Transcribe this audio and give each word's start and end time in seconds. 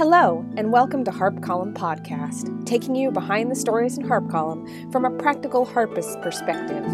Hello, 0.00 0.46
and 0.56 0.72
welcome 0.72 1.04
to 1.04 1.10
Harp 1.10 1.42
Column 1.42 1.74
Podcast, 1.74 2.64
taking 2.64 2.94
you 2.94 3.10
behind 3.10 3.50
the 3.50 3.54
stories 3.54 3.98
in 3.98 4.08
Harp 4.08 4.30
Column 4.30 4.90
from 4.90 5.04
a 5.04 5.10
practical 5.10 5.66
harpist 5.66 6.18
perspective. 6.22 6.86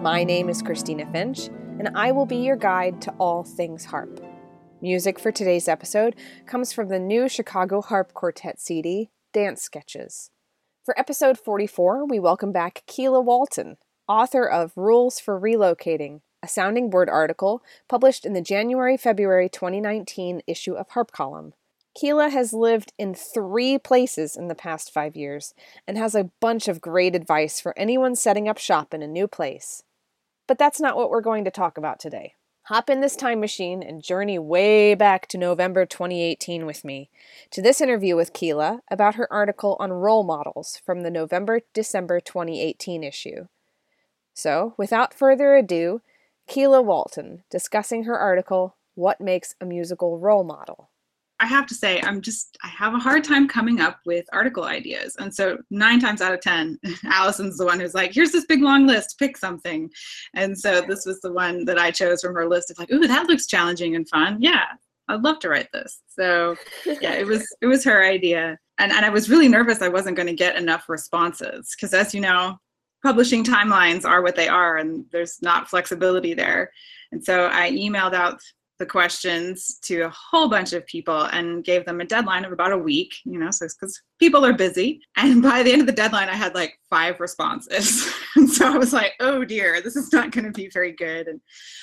My 0.00 0.24
name 0.24 0.48
is 0.48 0.62
Christina 0.62 1.04
Finch, 1.12 1.48
and 1.78 1.90
I 1.94 2.10
will 2.10 2.24
be 2.24 2.38
your 2.38 2.56
guide 2.56 3.02
to 3.02 3.10
all 3.18 3.44
things 3.44 3.84
harp. 3.84 4.18
Music 4.80 5.18
for 5.18 5.30
today's 5.30 5.68
episode 5.68 6.16
comes 6.46 6.72
from 6.72 6.88
the 6.88 6.98
new 6.98 7.28
Chicago 7.28 7.82
Harp 7.82 8.14
Quartet 8.14 8.58
CD, 8.58 9.10
Dance 9.34 9.60
Sketches. 9.60 10.30
For 10.86 10.98
episode 10.98 11.38
44, 11.38 12.06
we 12.06 12.18
welcome 12.18 12.50
back 12.50 12.82
Keela 12.86 13.20
Walton, 13.20 13.76
author 14.08 14.46
of 14.46 14.72
Rules 14.74 15.20
for 15.20 15.38
Relocating 15.38 16.20
a 16.44 16.48
sounding 16.48 16.90
board 16.90 17.08
article 17.08 17.62
published 17.88 18.26
in 18.26 18.34
the 18.34 18.42
January 18.42 18.98
February 18.98 19.48
2019 19.48 20.42
issue 20.46 20.74
of 20.74 20.90
Harp 20.90 21.10
Column. 21.10 21.54
Keela 21.96 22.28
has 22.28 22.52
lived 22.52 22.92
in 22.98 23.14
three 23.14 23.78
places 23.78 24.36
in 24.36 24.48
the 24.48 24.54
past 24.54 24.92
five 24.92 25.16
years 25.16 25.54
and 25.88 25.96
has 25.96 26.14
a 26.14 26.30
bunch 26.40 26.68
of 26.68 26.82
great 26.82 27.16
advice 27.16 27.62
for 27.62 27.72
anyone 27.78 28.14
setting 28.14 28.46
up 28.46 28.58
shop 28.58 28.92
in 28.92 29.00
a 29.00 29.06
new 29.06 29.26
place. 29.26 29.84
But 30.46 30.58
that's 30.58 30.80
not 30.80 30.96
what 30.98 31.08
we're 31.08 31.22
going 31.22 31.46
to 31.46 31.50
talk 31.50 31.78
about 31.78 31.98
today. 31.98 32.34
Hop 32.64 32.90
in 32.90 33.00
this 33.00 33.16
time 33.16 33.40
machine 33.40 33.82
and 33.82 34.02
journey 34.02 34.38
way 34.38 34.94
back 34.94 35.26
to 35.28 35.38
November 35.38 35.86
2018 35.86 36.66
with 36.66 36.84
me 36.84 37.08
to 37.52 37.62
this 37.62 37.80
interview 37.80 38.16
with 38.16 38.34
Keela 38.34 38.82
about 38.90 39.14
her 39.14 39.32
article 39.32 39.78
on 39.80 39.94
role 39.94 40.24
models 40.24 40.82
from 40.84 41.00
the 41.00 41.10
November 41.10 41.60
December 41.72 42.20
2018 42.20 43.02
issue. 43.02 43.46
So, 44.34 44.74
without 44.76 45.14
further 45.14 45.54
ado, 45.54 46.02
Keela 46.46 46.82
Walton 46.82 47.42
discussing 47.50 48.04
her 48.04 48.18
article, 48.18 48.76
What 48.94 49.20
Makes 49.20 49.54
a 49.60 49.66
Musical 49.66 50.18
Role 50.18 50.44
Model? 50.44 50.90
I 51.40 51.46
have 51.46 51.66
to 51.66 51.74
say, 51.74 52.00
I'm 52.02 52.20
just, 52.20 52.56
I 52.62 52.68
have 52.68 52.94
a 52.94 52.98
hard 52.98 53.24
time 53.24 53.48
coming 53.48 53.80
up 53.80 53.98
with 54.06 54.24
article 54.32 54.64
ideas. 54.64 55.16
And 55.18 55.34
so, 55.34 55.58
nine 55.70 56.00
times 56.00 56.22
out 56.22 56.32
of 56.32 56.40
10, 56.40 56.78
Allison's 57.04 57.58
the 57.58 57.66
one 57.66 57.80
who's 57.80 57.94
like, 57.94 58.14
here's 58.14 58.30
this 58.30 58.46
big 58.46 58.62
long 58.62 58.86
list, 58.86 59.18
pick 59.18 59.36
something. 59.36 59.90
And 60.34 60.58
so, 60.58 60.80
this 60.80 61.04
was 61.04 61.20
the 61.20 61.32
one 61.32 61.64
that 61.64 61.78
I 61.78 61.90
chose 61.90 62.22
from 62.22 62.34
her 62.34 62.48
list 62.48 62.70
of 62.70 62.78
like, 62.78 62.90
ooh, 62.92 63.06
that 63.08 63.26
looks 63.26 63.46
challenging 63.46 63.96
and 63.96 64.08
fun. 64.08 64.38
Yeah, 64.40 64.64
I'd 65.08 65.22
love 65.22 65.40
to 65.40 65.48
write 65.48 65.68
this. 65.72 66.00
So, 66.08 66.56
yeah, 66.86 67.14
it 67.14 67.26
was, 67.26 67.44
it 67.60 67.66
was 67.66 67.84
her 67.84 68.04
idea. 68.04 68.56
And, 68.78 68.92
and 68.92 69.04
I 69.04 69.10
was 69.10 69.28
really 69.28 69.48
nervous 69.48 69.82
I 69.82 69.88
wasn't 69.88 70.16
going 70.16 70.28
to 70.28 70.34
get 70.34 70.56
enough 70.56 70.88
responses 70.88 71.74
because, 71.76 71.94
as 71.94 72.14
you 72.14 72.20
know, 72.20 72.58
publishing 73.04 73.44
timelines 73.44 74.08
are 74.08 74.22
what 74.22 74.34
they 74.34 74.48
are 74.48 74.78
and 74.78 75.04
there's 75.12 75.40
not 75.42 75.68
flexibility 75.68 76.32
there. 76.32 76.72
And 77.12 77.22
so 77.22 77.48
I 77.52 77.70
emailed 77.70 78.14
out 78.14 78.40
the 78.78 78.86
questions 78.86 79.78
to 79.84 80.00
a 80.00 80.08
whole 80.10 80.48
bunch 80.48 80.72
of 80.72 80.84
people 80.86 81.22
and 81.24 81.62
gave 81.62 81.84
them 81.84 82.00
a 82.00 82.04
deadline 82.04 82.44
of 82.44 82.50
about 82.50 82.72
a 82.72 82.78
week, 82.78 83.14
you 83.24 83.38
know, 83.38 83.50
so 83.50 83.66
because 83.66 84.00
people 84.18 84.44
are 84.44 84.54
busy. 84.54 85.00
And 85.16 85.42
by 85.42 85.62
the 85.62 85.70
end 85.70 85.82
of 85.82 85.86
the 85.86 85.92
deadline, 85.92 86.28
I 86.28 86.34
had 86.34 86.54
like 86.54 86.76
five 86.90 87.20
responses. 87.20 88.10
and 88.36 88.50
so 88.50 88.66
I 88.66 88.78
was 88.78 88.92
like, 88.92 89.12
oh 89.20 89.44
dear, 89.44 89.80
this 89.80 89.96
is 89.96 90.12
not 90.12 90.32
going 90.32 90.46
to 90.46 90.50
be 90.50 90.70
very 90.70 90.92
good. 90.92 91.28
And 91.28 91.40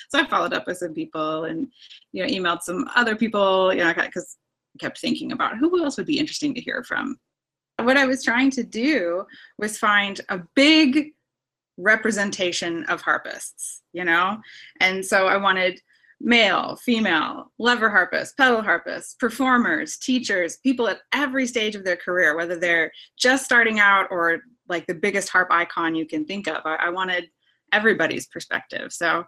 so 0.09 0.19
I 0.19 0.27
followed 0.27 0.53
up 0.53 0.67
with 0.67 0.79
some 0.79 0.93
people 0.93 1.45
and, 1.45 1.67
you 2.11 2.25
know, 2.25 2.29
emailed 2.29 2.63
some 2.63 2.89
other 2.95 3.15
people, 3.15 3.73
you 3.73 3.83
know, 3.83 3.93
because 3.93 4.37
I 4.75 4.77
kept 4.79 4.99
thinking 4.99 5.31
about 5.31 5.57
who 5.57 5.81
else 5.83 5.97
would 5.97 6.07
be 6.07 6.19
interesting 6.19 6.53
to 6.55 6.61
hear 6.61 6.83
from 6.83 7.15
what 7.81 7.97
I 7.97 8.05
was 8.05 8.23
trying 8.23 8.51
to 8.51 8.63
do 8.63 9.25
was 9.57 9.77
find 9.77 10.21
a 10.29 10.41
big 10.55 11.11
representation 11.77 12.83
of 12.85 13.01
harpists, 13.01 13.81
you 13.93 14.03
know? 14.03 14.37
And 14.79 15.05
so 15.05 15.27
I 15.27 15.37
wanted 15.37 15.81
male, 16.19 16.75
female, 16.77 17.51
lever 17.57 17.89
harpists, 17.89 18.33
pedal 18.35 18.61
harpists, 18.61 19.15
performers, 19.15 19.97
teachers, 19.97 20.57
people 20.57 20.87
at 20.87 20.99
every 21.13 21.47
stage 21.47 21.75
of 21.75 21.83
their 21.83 21.95
career, 21.95 22.35
whether 22.35 22.57
they're 22.57 22.91
just 23.17 23.45
starting 23.45 23.79
out 23.79 24.07
or 24.11 24.41
like 24.69 24.85
the 24.87 24.93
biggest 24.93 25.29
harp 25.29 25.49
icon 25.51 25.95
you 25.95 26.05
can 26.05 26.25
think 26.25 26.47
of. 26.47 26.61
I, 26.65 26.75
I 26.75 26.89
wanted 26.89 27.29
everybody's 27.73 28.27
perspective. 28.27 28.91
So 28.91 29.25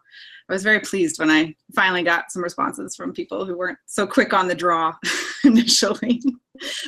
I 0.49 0.53
was 0.53 0.63
very 0.63 0.79
pleased 0.79 1.19
when 1.19 1.29
I 1.29 1.55
finally 1.75 2.03
got 2.03 2.31
some 2.31 2.43
responses 2.43 2.95
from 2.95 3.13
people 3.13 3.45
who 3.45 3.57
weren't 3.57 3.77
so 3.85 4.05
quick 4.05 4.33
on 4.33 4.47
the 4.47 4.55
draw 4.55 4.93
initially. 5.43 6.21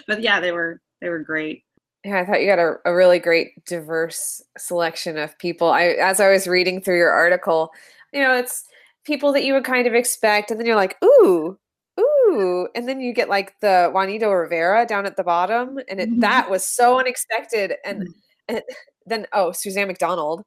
but 0.07 0.21
yeah, 0.21 0.39
they 0.39 0.51
were 0.51 0.81
they 1.05 1.09
were 1.09 1.19
great. 1.19 1.63
Yeah, 2.03 2.19
I 2.19 2.25
thought 2.25 2.41
you 2.41 2.47
got 2.47 2.57
a, 2.57 2.75
a 2.85 2.95
really 2.95 3.19
great 3.19 3.63
diverse 3.65 4.41
selection 4.57 5.19
of 5.19 5.37
people. 5.37 5.69
I 5.69 5.83
as 6.01 6.19
I 6.19 6.29
was 6.29 6.47
reading 6.47 6.81
through 6.81 6.97
your 6.97 7.11
article, 7.11 7.69
you 8.11 8.21
know, 8.21 8.33
it's 8.33 8.63
people 9.05 9.31
that 9.33 9.43
you 9.43 9.53
would 9.53 9.63
kind 9.63 9.85
of 9.85 9.93
expect, 9.93 10.49
and 10.49 10.59
then 10.59 10.65
you're 10.65 10.75
like, 10.75 10.97
ooh, 11.03 11.57
ooh, 11.99 12.67
and 12.73 12.87
then 12.87 13.01
you 13.01 13.13
get 13.13 13.29
like 13.29 13.53
the 13.61 13.91
Juanito 13.93 14.31
Rivera 14.31 14.87
down 14.87 15.05
at 15.05 15.15
the 15.15 15.23
bottom, 15.23 15.77
and 15.87 15.99
it, 15.99 16.09
mm-hmm. 16.09 16.21
that 16.21 16.49
was 16.49 16.65
so 16.65 16.99
unexpected. 16.99 17.75
And, 17.85 18.01
mm-hmm. 18.01 18.55
and 18.55 18.61
then 19.05 19.27
oh, 19.31 19.51
Susann 19.51 19.85
McDonald, 19.85 20.41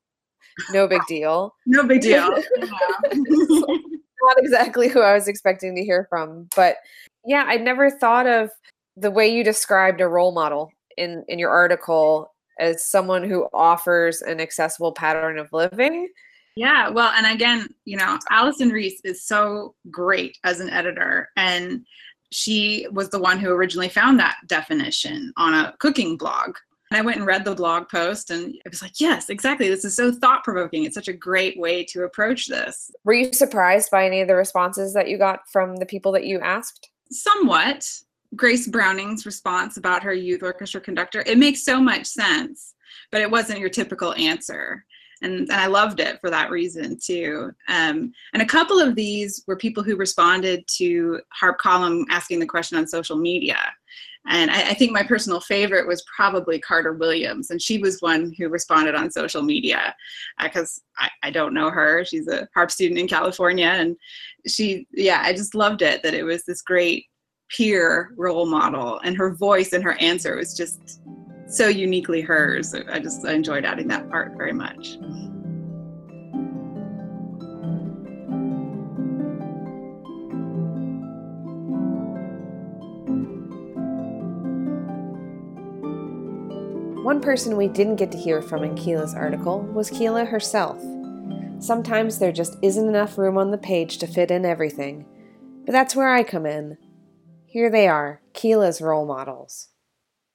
no 0.73 0.89
big 0.89 1.03
deal. 1.07 1.55
No 1.67 1.85
big 1.85 2.01
deal. 2.01 2.31
not 3.13 4.39
exactly 4.39 4.89
who 4.89 5.03
I 5.03 5.15
was 5.15 5.29
expecting 5.29 5.77
to 5.77 5.85
hear 5.85 6.09
from, 6.11 6.49
but 6.57 6.79
yeah, 7.25 7.45
I'd 7.47 7.63
never 7.63 7.91
thought 7.93 8.27
of 8.27 8.51
the 8.99 9.11
way 9.11 9.29
you 9.29 9.45
described 9.45 10.01
a 10.01 10.09
role 10.09 10.33
model 10.33 10.71
in 10.97 11.25
in 11.29 11.39
your 11.39 11.51
article 11.51 12.33
as 12.59 12.85
someone 12.85 13.23
who 13.23 13.49
offers 13.53 14.21
an 14.23 14.41
accessible 14.41 14.93
pattern 14.93 15.39
of 15.39 15.53
living. 15.53 16.09
Yeah, 16.57 16.89
well, 16.89 17.13
and 17.17 17.27
again, 17.33 17.69
you 17.85 17.97
know, 17.97 18.19
Allison 18.31 18.71
Reese 18.71 19.01
is 19.05 19.25
so 19.25 19.77
great 19.93 20.37
as 20.43 20.59
an 20.59 20.71
editor, 20.71 21.29
and 21.37 21.87
she 22.33 22.87
was 22.91 23.11
the 23.11 23.21
one 23.21 23.39
who 23.39 23.51
originally 23.51 23.89
found 23.89 24.19
that 24.19 24.37
definition 24.49 25.33
on 25.37 25.55
a 25.55 25.75
cooking 25.79 26.17
blog. 26.17 26.57
And 26.91 26.99
I 26.99 27.03
went 27.03 27.19
and 27.19 27.27
read 27.27 27.45
the 27.45 27.55
blog 27.55 27.89
post, 27.89 28.31
and 28.31 28.55
it 28.55 28.71
was 28.71 28.83
like, 28.83 28.99
yes, 28.99 29.29
exactly. 29.29 29.69
This 29.69 29.85
is 29.85 29.95
so 29.95 30.11
thought 30.11 30.43
provoking. 30.43 30.85
It's 30.85 30.95
such 30.95 31.07
a 31.09 31.13
great 31.13 31.59
way 31.61 31.85
to 31.85 32.03
approach 32.03 32.49
this. 32.49 32.91
Were 33.05 33.13
you 33.13 33.33
surprised 33.33 33.91
by 33.91 34.05
any 34.05 34.21
of 34.21 34.27
the 34.27 34.35
responses 34.35 34.95
that 34.95 35.09
you 35.09 35.19
got 35.19 35.49
from 35.53 35.77
the 35.77 35.87
people 35.87 36.11
that 36.13 36.25
you 36.25 36.41
asked? 36.41 36.91
Somewhat. 37.11 37.89
Grace 38.37 38.69
Browning's 38.69 39.27
response 39.27 39.77
about 39.77 40.03
her 40.03 40.13
youth 40.13 40.43
orchestra 40.43 40.81
conductor, 40.81 41.23
it 41.27 41.39
makes 41.39 41.65
so 41.65 41.81
much 41.81 42.07
sense, 42.07 42.75
but 43.11 43.21
it 43.21 43.31
wasn't 43.31 43.61
your 43.61 43.71
typical 43.71 44.15
answer. 44.15 44.85
And, 45.23 45.41
and 45.41 45.53
I 45.53 45.67
loved 45.67 46.01
it 46.01 46.21
for 46.21 46.31
that 46.31 46.51
reason 46.51 46.99
too. 47.03 47.53
Um, 47.69 48.13
and 48.33 48.43
a 48.43 48.47
couple 48.47 48.79
of 48.79 48.95
these 48.95 49.43
were 49.47 49.57
people 49.57 49.83
who 49.83 49.97
responded 49.97 50.65
to 50.77 51.21
Harp 51.31 51.59
Column 51.59 52.05
asking 52.11 52.39
the 52.39 52.47
question 52.47 52.79
on 52.79 52.87
social 52.87 53.17
media. 53.17 53.59
And 54.27 54.51
I, 54.51 54.71
I, 54.71 54.75
think 54.75 54.93
my 54.93 55.03
personal 55.03 55.41
favorite 55.41 55.87
was 55.87 56.05
probably 56.15 56.59
Carter 56.59 56.93
Williams. 56.93 57.51
And 57.51 57.63
she 57.63 57.79
was 57.79 58.03
one 58.03 58.35
who 58.37 58.49
responded 58.49 58.95
on 58.95 59.11
social 59.11 59.43
media 59.43 59.95
because 60.43 60.83
uh, 61.01 61.05
I, 61.23 61.29
I 61.29 61.31
don't 61.31 61.55
know 61.55 61.71
her. 61.71 62.05
She's 62.05 62.29
a 62.29 62.47
harp 62.55 62.71
student 62.71 63.01
in 63.01 63.09
California. 63.09 63.69
And 63.69 63.97
she, 64.47 64.87
yeah, 64.93 65.23
I 65.25 65.33
just 65.33 65.55
loved 65.55 65.83
it 65.83 66.03
that 66.03 66.15
it 66.15 66.25
was 66.25 66.45
this 66.45 66.61
great 66.61 67.07
peer 67.49 68.11
role 68.17 68.47
model 68.47 69.01
and 69.05 69.17
her 69.17 69.35
voice 69.35 69.73
and 69.73 69.83
her 69.83 69.97
answer 70.01 70.37
was 70.37 70.57
just 70.57 71.01
so 71.49 71.69
uniquely 71.69 72.21
hers 72.21 72.75
i 72.93 72.99
just 72.99 73.25
I 73.25 73.33
enjoyed 73.33 73.65
adding 73.65 73.89
that 73.89 74.09
part 74.11 74.37
very 74.37 74.53
much 74.53 74.99
One 87.09 87.23
person 87.23 87.57
we 87.57 87.69
didn't 87.69 87.97
get 87.97 88.13
to 88.13 88.19
hear 88.19 88.43
from 88.43 88.65
in 88.65 88.75
Keela's 88.75 89.15
article 89.15 89.63
was 89.63 89.89
Keela 89.89 90.27
herself. 90.27 90.79
Sometimes 91.59 92.19
there 92.19 92.33
just 92.33 92.59
isn't 92.61 92.87
enough 92.87 93.17
room 93.17 93.39
on 93.39 93.51
the 93.51 93.57
page 93.57 93.97
to 93.99 94.07
fit 94.07 94.31
in 94.31 94.45
everything, 94.45 95.07
but 95.65 95.73
that's 95.73 95.97
where 95.97 96.13
I 96.13 96.23
come 96.23 96.45
in. 96.45 96.77
Here 97.51 97.71
they 97.71 97.89
are, 97.89 98.21
Keela's 98.35 98.83
role 98.83 99.07
models. 99.07 99.69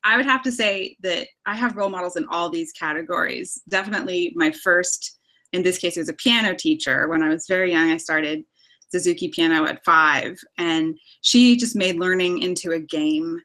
I 0.04 0.18
would 0.18 0.26
have 0.26 0.42
to 0.44 0.52
say 0.52 0.98
that 1.02 1.28
I 1.46 1.56
have 1.56 1.78
role 1.78 1.90
models 1.90 2.16
in 2.16 2.26
all 2.28 2.50
these 2.50 2.72
categories. 2.74 3.62
Definitely 3.70 4.34
my 4.36 4.52
first, 4.52 5.20
in 5.54 5.62
this 5.62 5.78
case, 5.78 5.96
it 5.96 6.02
was 6.02 6.10
a 6.10 6.14
piano 6.14 6.56
teacher. 6.56 7.08
When 7.08 7.22
I 7.22 7.30
was 7.30 7.46
very 7.48 7.72
young, 7.72 7.92
I 7.92 7.98
started 7.98 8.44
Suzuki 8.90 9.28
piano 9.28 9.66
at 9.66 9.86
five, 9.86 10.40
and 10.58 10.98
she 11.22 11.56
just 11.56 11.76
made 11.76 12.00
learning 12.00 12.42
into 12.42 12.72
a 12.72 12.80
game. 12.80 13.40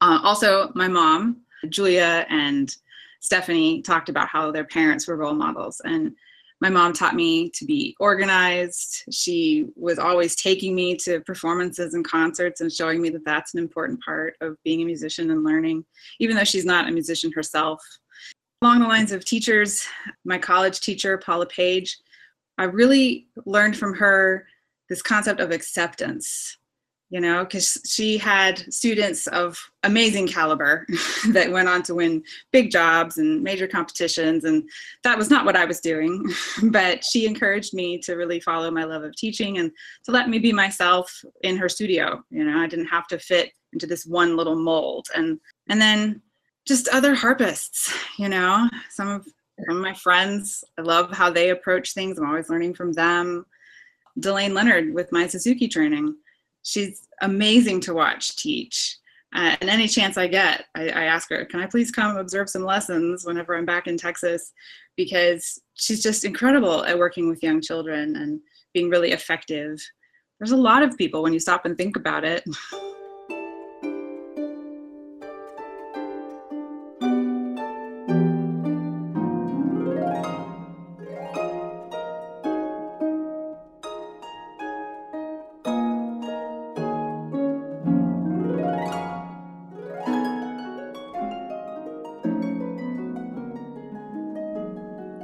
Uh, 0.00 0.18
also, 0.22 0.72
my 0.74 0.88
mom, 0.88 1.42
Julia, 1.68 2.26
and 2.30 2.74
Stephanie 3.20 3.82
talked 3.82 4.08
about 4.08 4.28
how 4.28 4.50
their 4.50 4.64
parents 4.64 5.06
were 5.06 5.16
role 5.16 5.34
models. 5.34 5.82
And 5.84 6.12
my 6.60 6.70
mom 6.70 6.92
taught 6.92 7.14
me 7.14 7.50
to 7.50 7.64
be 7.66 7.94
organized. 8.00 9.04
She 9.10 9.66
was 9.76 9.98
always 9.98 10.34
taking 10.34 10.74
me 10.74 10.96
to 10.98 11.20
performances 11.20 11.94
and 11.94 12.04
concerts 12.04 12.60
and 12.60 12.72
showing 12.72 13.02
me 13.02 13.10
that 13.10 13.24
that's 13.24 13.52
an 13.52 13.60
important 13.60 14.02
part 14.02 14.36
of 14.40 14.56
being 14.64 14.80
a 14.80 14.84
musician 14.84 15.30
and 15.30 15.44
learning, 15.44 15.84
even 16.18 16.36
though 16.36 16.44
she's 16.44 16.64
not 16.64 16.88
a 16.88 16.92
musician 16.92 17.30
herself. 17.32 17.82
Along 18.62 18.80
the 18.80 18.88
lines 18.88 19.12
of 19.12 19.24
teachers, 19.24 19.86
my 20.24 20.38
college 20.38 20.80
teacher, 20.80 21.18
Paula 21.18 21.46
Page, 21.46 21.98
I 22.56 22.64
really 22.64 23.28
learned 23.44 23.76
from 23.76 23.94
her 23.94 24.46
this 24.88 25.02
concept 25.02 25.40
of 25.40 25.50
acceptance 25.50 26.56
you 27.08 27.20
know, 27.20 27.44
because 27.44 27.78
she 27.86 28.18
had 28.18 28.72
students 28.72 29.28
of 29.28 29.58
amazing 29.84 30.26
caliber 30.26 30.86
that 31.28 31.52
went 31.52 31.68
on 31.68 31.82
to 31.84 31.94
win 31.94 32.22
big 32.52 32.70
jobs 32.70 33.18
and 33.18 33.42
major 33.42 33.68
competitions. 33.68 34.44
And 34.44 34.68
that 35.04 35.16
was 35.16 35.30
not 35.30 35.44
what 35.44 35.56
I 35.56 35.64
was 35.64 35.80
doing. 35.80 36.28
but 36.64 37.04
she 37.04 37.26
encouraged 37.26 37.74
me 37.74 37.98
to 37.98 38.14
really 38.14 38.40
follow 38.40 38.70
my 38.70 38.84
love 38.84 39.04
of 39.04 39.14
teaching 39.14 39.58
and 39.58 39.70
to 40.04 40.10
let 40.10 40.28
me 40.28 40.38
be 40.38 40.52
myself 40.52 41.24
in 41.42 41.56
her 41.56 41.68
studio. 41.68 42.24
You 42.30 42.44
know, 42.44 42.58
I 42.58 42.66
didn't 42.66 42.86
have 42.86 43.06
to 43.08 43.18
fit 43.18 43.52
into 43.72 43.86
this 43.86 44.04
one 44.04 44.36
little 44.36 44.56
mold. 44.56 45.06
And 45.14 45.38
and 45.68 45.80
then 45.80 46.22
just 46.66 46.88
other 46.88 47.14
harpists, 47.14 47.94
you 48.18 48.28
know, 48.28 48.68
some 48.90 49.08
of 49.08 49.26
some 49.64 49.76
of 49.76 49.82
my 49.82 49.94
friends, 49.94 50.64
I 50.76 50.82
love 50.82 51.12
how 51.12 51.30
they 51.30 51.50
approach 51.50 51.94
things. 51.94 52.18
I'm 52.18 52.26
always 52.26 52.50
learning 52.50 52.74
from 52.74 52.92
them. 52.92 53.46
Delane 54.18 54.54
Leonard 54.54 54.92
with 54.92 55.12
my 55.12 55.26
Suzuki 55.26 55.68
training 55.68 56.16
she's 56.66 57.06
amazing 57.20 57.80
to 57.80 57.94
watch 57.94 58.36
teach. 58.36 58.98
Uh, 59.34 59.56
and 59.60 59.70
any 59.70 59.86
chance 59.86 60.16
I 60.16 60.26
get, 60.26 60.64
I, 60.74 60.88
I, 60.88 61.04
ask 61.04 61.28
her, 61.30 61.44
can 61.44 61.60
I 61.60 61.66
please 61.66 61.90
come 61.90 62.16
observe 62.16 62.48
some 62.48 62.64
lessons 62.64 63.24
whenever 63.24 63.56
I'm 63.56 63.66
back 63.66 63.86
in 63.86 63.96
Texas? 63.96 64.52
Because 64.96 65.60
she's 65.74 66.02
just 66.02 66.24
incredible 66.24 66.84
at 66.84 66.98
working 66.98 67.28
with 67.28 67.42
young 67.42 67.60
children 67.60 68.16
and 68.16 68.40
being 68.72 68.88
really 68.88 69.12
effective. 69.12 69.78
There's 70.38 70.52
a 70.52 70.56
lot 70.56 70.82
of 70.82 70.96
people 70.96 71.22
when 71.22 71.32
you 71.32 71.40
stop 71.40 71.66
and 71.66 71.76
think 71.76 71.96
about 71.96 72.24
it. 72.24 72.44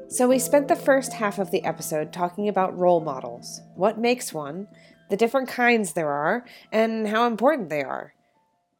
So, 0.08 0.26
we 0.26 0.40
spent 0.40 0.66
the 0.66 0.74
first 0.74 1.12
half 1.12 1.38
of 1.38 1.52
the 1.52 1.64
episode 1.64 2.12
talking 2.12 2.48
about 2.48 2.76
role 2.76 3.00
models, 3.00 3.60
what 3.76 3.96
makes 3.96 4.34
one, 4.34 4.66
the 5.10 5.16
different 5.16 5.48
kinds 5.48 5.92
there 5.92 6.10
are, 6.10 6.44
and 6.72 7.08
how 7.08 7.26
important 7.26 7.68
they 7.68 7.82
are. 7.82 8.14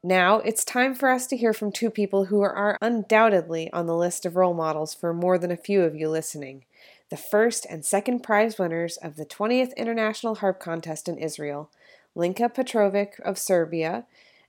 Now, 0.03 0.39
it's 0.39 0.65
time 0.65 0.95
for 0.95 1.11
us 1.11 1.27
to 1.27 1.37
hear 1.37 1.53
from 1.53 1.73
two 1.73 1.91
people 1.91 2.27
who 2.27 2.41
are 2.41 2.79
undoubtedly 2.81 3.71
on 3.73 3.87
the 3.87 3.97
list 3.97 4.25
of 4.25 4.37
role 4.37 4.55
models 4.55 4.95
for 4.95 5.13
more 5.13 5.37
than 5.37 5.51
a 5.51 5.57
few 5.57 5.83
of 5.83 5.95
you 5.95 6.09
listening 6.09 6.65
the 7.11 7.17
first 7.17 7.67
and 7.69 7.85
second 7.85 8.21
prize 8.23 8.57
winners 8.57 8.97
of 8.97 9.17
the 9.17 9.27
20th 9.27 9.77
International 9.77 10.37
Harp 10.37 10.61
Contest 10.61 11.09
in 11.09 11.19
Israel, 11.19 11.69
Linka 12.15 12.49
Petrovic 12.49 13.21
of 13.25 13.37
Serbia 13.37 14.07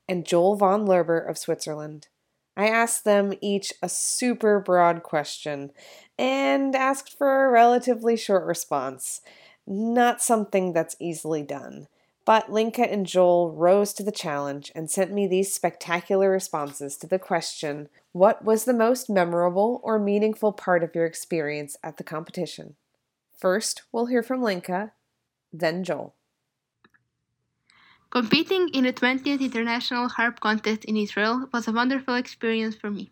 and 0.07 0.25
Joel 0.25 0.55
von 0.55 0.85
Lerber 0.85 1.27
of 1.27 1.39
Switzerland. 1.39 2.07
I 2.55 2.67
asked 2.67 3.03
them 3.03 3.33
each 3.41 3.73
a 3.81 3.89
super 3.89 4.59
broad 4.59 5.01
question 5.03 5.71
and 6.19 6.75
asked 6.75 7.17
for 7.17 7.45
a 7.45 7.51
relatively 7.51 8.15
short 8.15 8.45
response. 8.45 9.21
Not 9.67 10.21
something 10.21 10.73
that's 10.73 10.95
easily 10.99 11.43
done. 11.43 11.87
But 12.23 12.51
Linka 12.51 12.89
and 12.89 13.05
Joel 13.05 13.51
rose 13.51 13.93
to 13.93 14.03
the 14.03 14.11
challenge 14.11 14.71
and 14.75 14.89
sent 14.89 15.11
me 15.11 15.27
these 15.27 15.53
spectacular 15.53 16.29
responses 16.29 16.95
to 16.97 17.07
the 17.07 17.19
question 17.19 17.89
What 18.11 18.45
was 18.45 18.65
the 18.65 18.73
most 18.73 19.09
memorable 19.09 19.81
or 19.83 19.97
meaningful 19.97 20.53
part 20.53 20.83
of 20.83 20.93
your 20.93 21.05
experience 21.05 21.77
at 21.83 21.97
the 21.97 22.03
competition? 22.03 22.75
First, 23.37 23.81
we'll 23.91 24.05
hear 24.05 24.21
from 24.21 24.43
Linka, 24.43 24.91
then 25.51 25.83
Joel. 25.83 26.13
Competing 28.11 28.69
in 28.69 28.83
the 28.83 28.93
20th 28.93 29.39
International 29.39 30.09
Harp 30.09 30.39
Contest 30.41 30.85
in 30.85 30.97
Israel 30.97 31.47
was 31.51 31.67
a 31.67 31.71
wonderful 31.71 32.15
experience 32.15 32.75
for 32.75 32.91
me. 32.91 33.09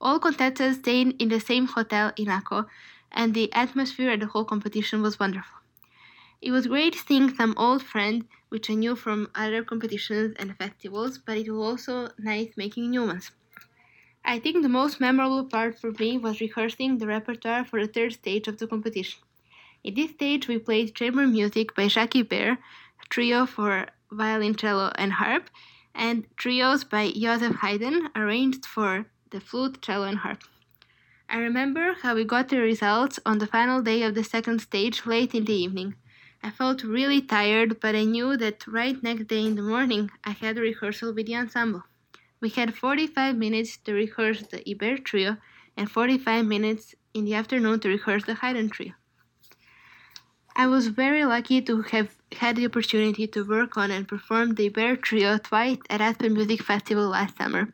All 0.00 0.18
contestants 0.18 0.80
stayed 0.80 1.22
in 1.22 1.28
the 1.28 1.40
same 1.40 1.66
hotel 1.66 2.12
in 2.16 2.26
Akko, 2.26 2.66
and 3.10 3.32
the 3.32 3.50
atmosphere 3.54 4.10
at 4.10 4.20
the 4.20 4.26
whole 4.26 4.44
competition 4.44 5.00
was 5.00 5.18
wonderful. 5.18 5.63
It 6.44 6.50
was 6.50 6.66
great 6.66 6.94
seeing 6.94 7.34
some 7.34 7.54
old 7.56 7.82
friends 7.82 8.26
which 8.50 8.68
I 8.68 8.74
knew 8.74 8.96
from 8.96 9.30
other 9.34 9.64
competitions 9.64 10.36
and 10.38 10.54
festivals, 10.58 11.16
but 11.16 11.38
it 11.38 11.50
was 11.50 11.58
also 11.58 12.10
nice 12.18 12.50
making 12.54 12.90
new 12.90 13.06
ones. 13.06 13.30
I 14.26 14.38
think 14.40 14.60
the 14.60 14.68
most 14.68 15.00
memorable 15.00 15.46
part 15.46 15.78
for 15.80 15.90
me 15.92 16.18
was 16.18 16.42
rehearsing 16.42 16.98
the 16.98 17.06
repertoire 17.06 17.64
for 17.64 17.80
the 17.80 17.90
third 17.90 18.12
stage 18.12 18.46
of 18.46 18.58
the 18.58 18.66
competition. 18.66 19.22
In 19.82 19.94
this 19.94 20.10
stage, 20.10 20.46
we 20.46 20.58
played 20.58 20.94
chamber 20.94 21.26
music 21.26 21.74
by 21.74 21.84
Ibert, 21.86 22.58
a 22.58 23.06
trio 23.08 23.46
for 23.46 23.86
violin, 24.12 24.54
cello, 24.54 24.92
and 24.96 25.14
harp, 25.14 25.48
and 25.94 26.26
trios 26.36 26.84
by 26.84 27.10
Joseph 27.10 27.56
Haydn, 27.62 28.10
arranged 28.14 28.66
for 28.66 29.06
the 29.30 29.40
flute, 29.40 29.80
cello, 29.80 30.04
and 30.04 30.18
harp. 30.18 30.44
I 31.26 31.38
remember 31.38 31.94
how 32.02 32.14
we 32.14 32.24
got 32.24 32.50
the 32.50 32.58
results 32.58 33.18
on 33.24 33.38
the 33.38 33.46
final 33.46 33.80
day 33.80 34.02
of 34.02 34.14
the 34.14 34.22
second 34.24 34.58
stage 34.58 35.06
late 35.06 35.34
in 35.34 35.46
the 35.46 35.54
evening. 35.54 35.94
I 36.44 36.50
felt 36.50 36.84
really 36.84 37.22
tired, 37.22 37.80
but 37.80 37.94
I 37.94 38.04
knew 38.04 38.36
that 38.36 38.66
right 38.66 39.02
next 39.02 39.28
day 39.28 39.46
in 39.46 39.54
the 39.54 39.62
morning 39.62 40.10
I 40.24 40.32
had 40.32 40.58
a 40.58 40.60
rehearsal 40.60 41.14
with 41.14 41.24
the 41.24 41.36
ensemble. 41.36 41.84
We 42.38 42.50
had 42.50 42.74
45 42.74 43.34
minutes 43.34 43.78
to 43.78 43.94
rehearse 43.94 44.42
the 44.42 44.58
Ibert 44.58 45.06
trio 45.06 45.38
and 45.74 45.90
45 45.90 46.44
minutes 46.44 46.94
in 47.14 47.24
the 47.24 47.32
afternoon 47.32 47.80
to 47.80 47.88
rehearse 47.88 48.24
the 48.24 48.34
Haydn 48.34 48.68
trio. 48.68 48.92
I 50.54 50.66
was 50.66 50.88
very 50.88 51.24
lucky 51.24 51.62
to 51.62 51.80
have 51.80 52.14
had 52.32 52.56
the 52.56 52.66
opportunity 52.66 53.26
to 53.28 53.48
work 53.48 53.78
on 53.78 53.90
and 53.90 54.06
perform 54.06 54.54
the 54.54 54.68
Ibert 54.68 55.00
trio 55.00 55.38
twice 55.38 55.78
at 55.88 56.02
Aspen 56.02 56.34
Music 56.34 56.62
Festival 56.62 57.08
last 57.08 57.38
summer. 57.38 57.72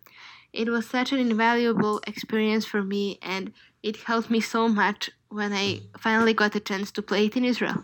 It 0.53 0.69
was 0.69 0.87
such 0.87 1.11
an 1.11 1.19
invaluable 1.19 2.01
experience 2.07 2.67
for 2.67 2.85
me 2.85 3.19
and 3.21 3.53
it 3.83 3.97
helped 3.97 4.31
me 4.31 4.41
so 4.41 4.69
much 4.69 5.11
when 5.29 5.53
I 5.53 5.81
finally 5.99 6.35
got 6.35 6.53
the 6.53 6.61
chance 6.61 6.93
to 6.93 7.03
play 7.03 7.27
it 7.27 7.37
in 7.37 7.45
Israel. 7.45 7.83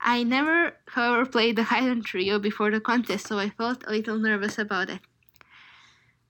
I 0.00 0.22
never, 0.22 0.76
however, 0.88 1.26
played 1.26 1.56
the 1.56 1.64
Haydn 1.64 2.02
Trio 2.02 2.38
before 2.38 2.70
the 2.70 2.80
contest, 2.80 3.26
so 3.26 3.38
I 3.38 3.50
felt 3.50 3.84
a 3.86 3.90
little 3.90 4.18
nervous 4.18 4.58
about 4.58 4.90
it. 4.90 5.00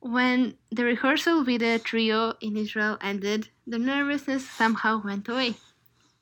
When 0.00 0.56
the 0.70 0.84
rehearsal 0.84 1.44
with 1.44 1.60
the 1.60 1.80
trio 1.82 2.34
in 2.40 2.56
Israel 2.56 2.96
ended, 3.00 3.48
the 3.66 3.78
nervousness 3.78 4.48
somehow 4.48 5.02
went 5.02 5.28
away. 5.28 5.54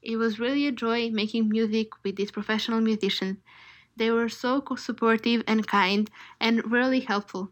It 0.03 0.17
was 0.17 0.41
really 0.41 0.67
a 0.67 0.73
joy 0.73 1.11
making 1.11 1.49
music 1.49 1.89
with 2.03 2.17
these 2.17 2.31
professional 2.31 2.81
musicians. 2.81 3.39
They 3.97 4.11
were 4.11 4.29
so 4.29 4.65
supportive 4.77 5.45
and 5.47 5.67
kind 5.67 6.11
and 6.41 6.71
really 6.71 7.01
helpful. 7.01 7.51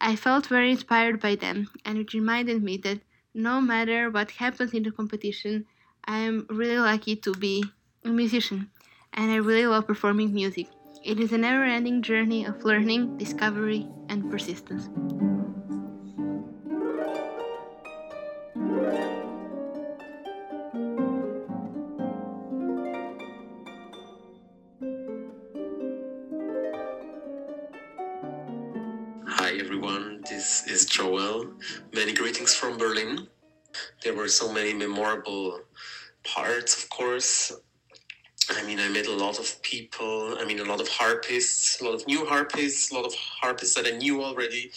I 0.00 0.14
felt 0.14 0.46
very 0.46 0.70
inspired 0.70 1.20
by 1.20 1.34
them, 1.34 1.68
and 1.84 1.98
it 1.98 2.14
reminded 2.14 2.62
me 2.62 2.76
that 2.78 3.00
no 3.34 3.60
matter 3.60 4.10
what 4.10 4.32
happens 4.32 4.72
in 4.72 4.84
the 4.84 4.90
competition, 4.92 5.66
I 6.04 6.18
am 6.18 6.46
really 6.48 6.78
lucky 6.78 7.16
to 7.16 7.32
be 7.32 7.64
a 8.04 8.08
musician 8.08 8.70
and 9.16 9.30
I 9.30 9.36
really 9.36 9.66
love 9.66 9.86
performing 9.86 10.32
music. 10.32 10.68
It 11.02 11.18
is 11.18 11.32
a 11.32 11.38
never 11.38 11.64
ending 11.64 12.02
journey 12.02 12.44
of 12.44 12.64
learning, 12.64 13.16
discovery, 13.16 13.88
and 14.08 14.30
persistence. 14.30 14.88
Hi 29.28 29.52
everyone, 29.58 30.22
this 30.28 30.66
is 30.66 30.84
Joel. 30.86 31.52
Many 31.94 32.12
greetings 32.12 32.54
from 32.54 32.76
Berlin. 32.76 33.28
There 34.02 34.14
were 34.14 34.28
so 34.28 34.52
many 34.52 34.74
memorable 34.74 35.60
parts, 36.24 36.82
of 36.82 36.90
course, 36.90 37.52
I 38.50 38.62
mean, 38.64 38.78
I 38.78 38.88
met 38.88 39.06
a 39.06 39.14
lot 39.14 39.38
of 39.38 39.60
people. 39.62 40.36
I 40.38 40.44
mean, 40.44 40.60
a 40.60 40.64
lot 40.64 40.80
of 40.80 40.88
harpists, 40.88 41.80
a 41.80 41.84
lot 41.84 41.94
of 41.94 42.06
new 42.06 42.24
harpists, 42.26 42.92
a 42.92 42.94
lot 42.94 43.04
of 43.04 43.14
harpists 43.14 43.74
that 43.74 43.86
I 43.86 43.96
knew 43.96 44.22
already 44.22 44.70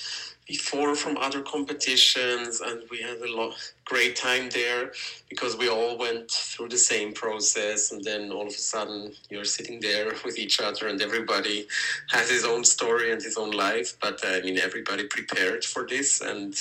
before 0.48 0.96
from 0.96 1.16
other 1.18 1.44
competitions, 1.44 2.62
and 2.62 2.82
we 2.90 3.00
had 3.00 3.18
a 3.18 3.32
lot 3.32 3.54
great 3.86 4.16
time 4.16 4.50
there 4.50 4.92
because 5.30 5.56
we 5.56 5.70
all 5.70 5.96
went 5.96 6.32
through 6.32 6.70
the 6.70 6.78
same 6.78 7.14
process. 7.14 7.92
And 7.92 8.04
then 8.04 8.32
all 8.32 8.48
of 8.48 8.54
a 8.54 8.64
sudden, 8.74 9.14
you're 9.30 9.46
sitting 9.46 9.80
there 9.80 10.12
with 10.26 10.40
each 10.40 10.60
other, 10.60 10.88
and 10.88 11.00
everybody 11.02 11.68
has 12.10 12.30
his 12.30 12.46
own 12.46 12.64
story 12.64 13.12
and 13.12 13.22
his 13.22 13.38
own 13.38 13.52
life. 13.52 13.98
But 14.02 14.26
uh, 14.26 14.30
I 14.30 14.42
mean, 14.42 14.58
everybody 14.58 15.06
prepared 15.06 15.64
for 15.64 15.86
this 15.86 16.22
and 16.22 16.56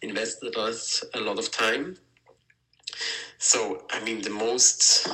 invested 0.00 0.56
lot, 0.56 1.02
a 1.12 1.20
lot 1.20 1.38
of 1.38 1.50
time. 1.50 1.98
So, 3.36 3.82
I 3.90 4.02
mean, 4.02 4.22
the 4.22 4.30
most 4.30 5.06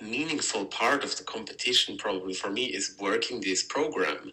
meaningful 0.00 0.64
part 0.66 1.04
of 1.04 1.16
the 1.16 1.24
competition 1.24 1.96
probably 1.96 2.34
for 2.34 2.50
me 2.50 2.66
is 2.66 2.96
working 3.00 3.40
this 3.40 3.62
program. 3.62 4.32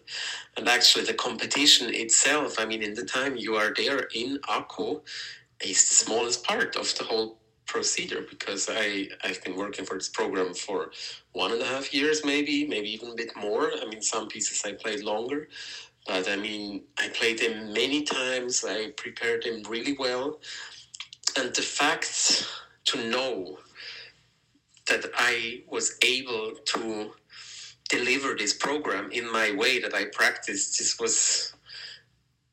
And 0.56 0.68
actually 0.68 1.04
the 1.04 1.14
competition 1.14 1.94
itself 1.94 2.58
i 2.58 2.64
mean 2.64 2.82
in 2.82 2.94
the 2.94 3.04
time 3.04 3.36
you 3.36 3.56
are 3.56 3.72
there 3.74 4.08
in 4.14 4.38
akko 4.48 5.02
is 5.60 5.88
the 5.88 5.94
smallest 5.94 6.44
part 6.44 6.76
of 6.76 6.94
the 6.96 7.04
whole 7.04 7.38
procedure 7.66 8.24
because 8.30 8.68
i 8.70 9.08
i've 9.24 9.42
been 9.44 9.56
working 9.56 9.84
for 9.84 9.96
this 9.96 10.08
program 10.08 10.54
for 10.54 10.90
one 11.32 11.52
and 11.52 11.60
a 11.60 11.64
half 11.66 11.92
years 11.92 12.24
maybe 12.24 12.66
maybe 12.66 12.88
even 12.90 13.10
a 13.10 13.14
bit 13.14 13.32
more. 13.36 13.70
I 13.80 13.84
mean 13.86 14.02
some 14.02 14.28
pieces 14.28 14.62
i 14.64 14.72
played 14.72 15.02
longer 15.02 15.48
but 16.06 16.28
i 16.28 16.36
mean 16.36 16.82
i 16.98 17.08
played 17.08 17.38
them 17.38 17.72
many 17.72 18.02
times. 18.02 18.64
I 18.76 18.90
prepared 19.04 19.44
them 19.44 19.62
really 19.68 19.96
well. 19.98 20.40
And 21.38 21.54
the 21.54 21.62
fact 21.62 22.46
to 22.86 23.10
know 23.10 23.58
that 24.88 25.10
I 25.16 25.62
was 25.68 25.96
able 26.04 26.52
to 26.66 27.12
deliver 27.88 28.34
this 28.34 28.52
program 28.52 29.10
in 29.12 29.30
my 29.30 29.54
way 29.56 29.80
that 29.80 29.94
I 29.94 30.06
practiced. 30.06 30.78
This 30.78 30.98
was 30.98 31.54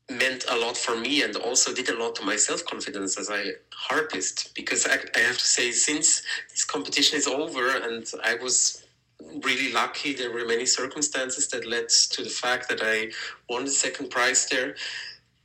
meant 0.08 0.44
a 0.48 0.56
lot 0.56 0.76
for 0.76 0.96
me 0.96 1.22
and 1.22 1.34
also 1.36 1.74
did 1.74 1.88
a 1.88 1.98
lot 1.98 2.14
to 2.16 2.24
my 2.24 2.36
self 2.36 2.64
confidence 2.64 3.18
as 3.18 3.28
a 3.28 3.52
harpist 3.72 4.54
because 4.54 4.86
I, 4.86 4.98
I, 5.16 5.20
have 5.20 5.36
to 5.38 5.44
say 5.44 5.72
since 5.72 6.22
this 6.48 6.64
competition 6.64 7.18
is 7.18 7.26
over 7.26 7.76
and 7.76 8.06
I 8.22 8.36
was 8.36 8.84
really 9.42 9.72
lucky 9.72 10.14
there 10.14 10.32
were 10.32 10.44
many 10.44 10.64
circumstances 10.64 11.48
that 11.48 11.66
led 11.66 11.88
to 11.88 12.22
the 12.22 12.30
fact 12.30 12.68
that 12.68 12.80
I 12.82 13.10
won 13.48 13.64
the 13.64 13.70
second 13.70 14.10
prize 14.10 14.46
there 14.46 14.76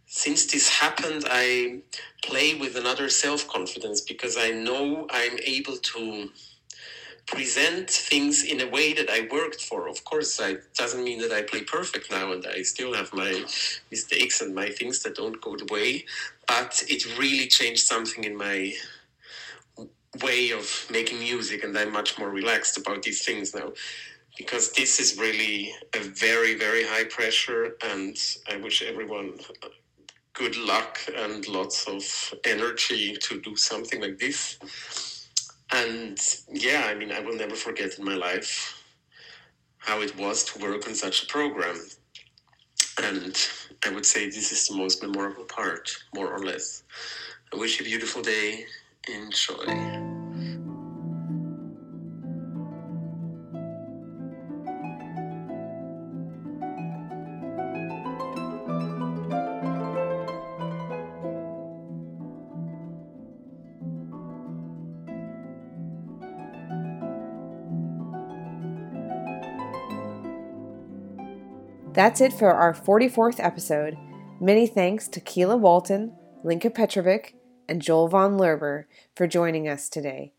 since 0.05 0.45
this 0.45 0.69
happened 0.69 1.25
I 1.27 1.79
play 2.23 2.53
with 2.53 2.75
another 2.75 3.09
self 3.09 3.47
confidence 3.47 4.01
because 4.01 4.37
I 4.37 4.51
know 4.51 5.07
I'm 5.09 5.39
able 5.43 5.77
to 5.77 6.29
present 7.31 7.89
things 7.89 8.43
in 8.43 8.59
a 8.61 8.67
way 8.67 8.93
that 8.93 9.09
I 9.09 9.27
worked 9.31 9.61
for. 9.61 9.87
Of 9.87 10.03
course, 10.03 10.39
it 10.39 10.75
doesn't 10.75 11.03
mean 11.03 11.19
that 11.21 11.31
I 11.31 11.41
play 11.41 11.61
perfect 11.61 12.11
now 12.11 12.33
and 12.33 12.45
I 12.45 12.61
still 12.63 12.93
have 12.93 13.13
my 13.13 13.45
mistakes 13.89 14.41
and 14.41 14.53
my 14.53 14.69
things 14.69 15.01
that 15.03 15.15
don't 15.15 15.39
go 15.39 15.55
the 15.55 15.67
way, 15.71 16.05
but 16.47 16.83
it 16.89 17.17
really 17.17 17.47
changed 17.47 17.85
something 17.87 18.25
in 18.25 18.35
my 18.35 18.73
way 20.21 20.51
of 20.51 20.85
making 20.91 21.19
music 21.19 21.63
and 21.63 21.77
I'm 21.77 21.93
much 21.93 22.19
more 22.19 22.29
relaxed 22.29 22.77
about 22.77 23.01
these 23.01 23.23
things 23.23 23.55
now 23.55 23.71
because 24.37 24.73
this 24.73 24.99
is 24.99 25.17
really 25.17 25.73
a 25.95 25.99
very 25.99 26.55
very 26.55 26.83
high 26.83 27.05
pressure 27.05 27.77
and 27.81 28.17
I 28.51 28.57
wish 28.57 28.81
everyone 28.81 29.39
good 30.33 30.57
luck 30.57 30.99
and 31.15 31.47
lots 31.47 31.87
of 31.87 32.03
energy 32.43 33.15
to 33.21 33.39
do 33.41 33.55
something 33.55 34.01
like 34.01 34.17
this 34.17 34.59
and 35.71 36.17
yeah, 36.51 36.83
I 36.87 36.93
mean, 36.95 37.11
I 37.11 37.19
will 37.19 37.35
never 37.35 37.55
forget 37.55 37.97
in 37.97 38.05
my 38.05 38.15
life 38.15 38.83
how 39.77 40.01
it 40.01 40.15
was 40.17 40.43
to 40.45 40.59
work 40.59 40.87
on 40.87 40.95
such 40.95 41.23
a 41.23 41.25
program. 41.27 41.79
And 43.01 43.35
I 43.85 43.89
would 43.89 44.05
say 44.05 44.25
this 44.25 44.51
is 44.51 44.67
the 44.67 44.75
most 44.75 45.01
memorable 45.01 45.45
part, 45.45 45.89
more 46.13 46.31
or 46.31 46.39
less. 46.39 46.83
I 47.53 47.57
wish 47.57 47.79
you 47.79 47.85
a 47.85 47.89
beautiful 47.89 48.21
day. 48.21 48.65
Enjoy. 49.07 50.10
That's 71.93 72.21
it 72.21 72.31
for 72.31 72.53
our 72.53 72.73
44th 72.73 73.43
episode. 73.43 73.97
Many 74.39 74.65
thanks 74.65 75.09
to 75.09 75.19
Keela 75.19 75.57
Walton, 75.57 76.13
Linka 76.41 76.69
Petrovic, 76.69 77.35
and 77.67 77.81
Joel 77.81 78.07
von 78.07 78.37
Lerber 78.37 78.85
for 79.13 79.27
joining 79.27 79.67
us 79.67 79.89
today. 79.89 80.31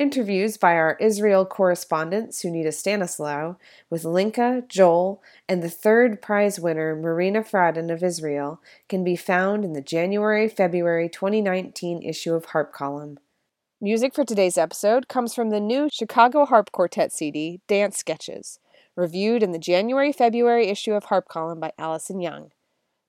Interviews 0.00 0.56
by 0.56 0.72
our 0.72 0.96
Israel 1.00 1.46
correspondent 1.46 2.30
Sunita 2.30 2.70
Staneslow 2.70 3.58
with 3.88 4.04
Linka, 4.04 4.64
Joel, 4.66 5.22
and 5.48 5.62
the 5.62 5.70
third 5.70 6.20
prize 6.20 6.58
winner 6.58 6.96
Marina 6.96 7.42
Fraden 7.42 7.92
of 7.92 8.02
Israel 8.02 8.60
can 8.88 9.04
be 9.04 9.14
found 9.14 9.64
in 9.64 9.74
the 9.74 9.80
January 9.80 10.48
February 10.48 11.08
2019 11.08 12.02
issue 12.02 12.34
of 12.34 12.46
Harp 12.46 12.72
Column. 12.72 13.18
Music 13.80 14.12
for 14.12 14.24
today's 14.24 14.58
episode 14.58 15.06
comes 15.06 15.32
from 15.32 15.50
the 15.50 15.60
new 15.60 15.88
Chicago 15.92 16.44
Harp 16.44 16.72
Quartet 16.72 17.12
CD, 17.12 17.60
Dance 17.68 17.98
Sketches 17.98 18.58
reviewed 18.98 19.42
in 19.42 19.52
the 19.52 19.58
January 19.58 20.12
February 20.12 20.66
issue 20.66 20.92
of 20.92 21.04
Harp 21.04 21.28
Column 21.28 21.60
by 21.60 21.72
Allison 21.78 22.20
Young. 22.20 22.50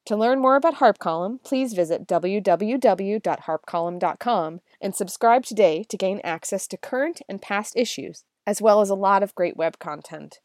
To 0.05 0.15
learn 0.15 0.39
more 0.39 0.55
about 0.55 0.75
Harp 0.75 0.99
Column, 0.99 1.41
please 1.43 1.73
visit 1.73 2.07
www.harpcolumn.com 2.07 4.61
and 4.79 4.95
subscribe 4.95 5.43
today 5.43 5.83
to 5.83 5.97
gain 5.97 6.21
access 6.23 6.65
to 6.67 6.77
current 6.77 7.21
and 7.27 7.41
past 7.41 7.75
issues, 7.75 8.23
as 8.47 8.61
well 8.61 8.79
as 8.81 8.89
a 8.89 8.95
lot 8.95 9.21
of 9.23 9.35
great 9.35 9.57
web 9.57 9.79
content. 9.79 10.39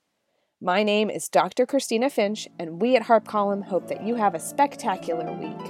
My 0.61 0.83
name 0.83 1.09
is 1.11 1.29
Dr. 1.29 1.67
Christina 1.67 2.09
Finch, 2.09 2.49
and 2.59 2.81
we 2.81 2.97
at 2.97 3.03
Harp 3.03 3.29
Column 3.29 3.63
hope 3.63 3.87
that 3.89 4.03
you 4.03 4.15
have 4.15 4.35
a 4.35 4.41
spectacular 4.41 5.31
week. 5.33 5.61